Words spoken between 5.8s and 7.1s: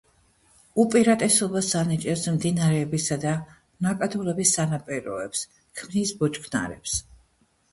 ქმნის ბუჩქნარებს.